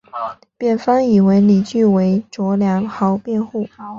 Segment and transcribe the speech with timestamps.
[0.57, 3.67] 辩方以为理据为卓良豪辩护。